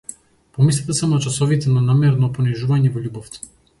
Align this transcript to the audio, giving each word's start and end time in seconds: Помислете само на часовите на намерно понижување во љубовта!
Помислете 0.51 0.93
само 0.93 1.13
на 1.17 1.21
часовите 1.25 1.73
на 1.75 1.83
намерно 1.91 2.31
понижување 2.39 2.93
во 2.97 3.05
љубовта! 3.05 3.45